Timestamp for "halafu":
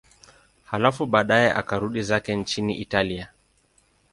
0.65-1.05